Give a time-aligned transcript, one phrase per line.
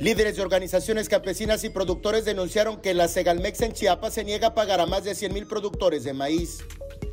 [0.00, 4.54] Líderes de organizaciones campesinas y productores denunciaron que la Segalmex en Chiapas se niega a
[4.54, 6.64] pagar a más de 100 mil productores de maíz.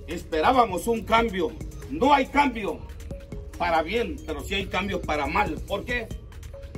[0.08, 1.52] Esperábamos un cambio.
[1.90, 2.80] No hay cambio
[3.58, 5.56] para bien, pero sí hay cambio para mal.
[5.68, 6.08] ¿Por qué?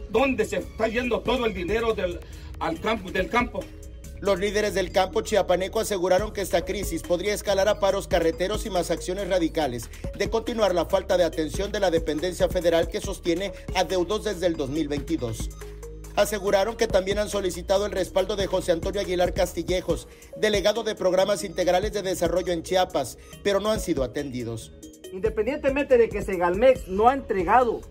[0.09, 2.19] ¿Dónde se está yendo todo el dinero del,
[2.57, 3.59] al campo, del campo?
[4.19, 8.71] Los líderes del campo chiapaneco aseguraron que esta crisis podría escalar a paros carreteros y
[8.71, 13.53] más acciones radicales de continuar la falta de atención de la dependencia federal que sostiene
[13.75, 15.49] a deudos desde el 2022
[16.15, 20.07] aseguraron que también han solicitado el respaldo de José Antonio Aguilar Castillejos,
[20.37, 24.71] delegado de programas integrales de desarrollo en Chiapas, pero no han sido atendidos.
[25.11, 27.81] Independientemente de que Segalmex no ha entregado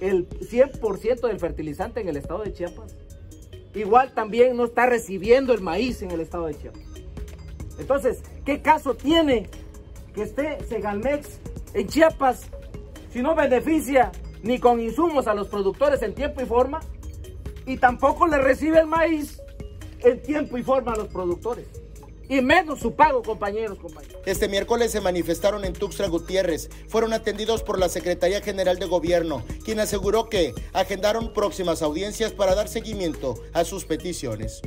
[0.00, 2.96] el 100% del fertilizante en el estado de Chiapas,
[3.74, 6.82] igual también no está recibiendo el maíz en el estado de Chiapas.
[7.78, 9.48] Entonces, ¿qué caso tiene
[10.14, 11.38] que esté Segalmex
[11.74, 12.42] en Chiapas
[13.12, 16.80] si no beneficia ni con insumos a los productores en tiempo y forma?
[17.66, 19.40] Y tampoco le recibe el maíz
[20.00, 21.66] en tiempo y forma a los productores.
[22.28, 24.22] Y menos su pago, compañeros, compañeros.
[24.24, 26.70] Este miércoles se manifestaron en Tuxtla Gutiérrez.
[26.88, 32.54] Fueron atendidos por la Secretaría General de Gobierno, quien aseguró que agendaron próximas audiencias para
[32.54, 34.62] dar seguimiento a sus peticiones.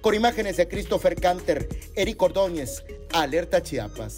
[0.00, 4.16] Con imágenes de Christopher Canter, Eric Ordóñez, Alerta Chiapas.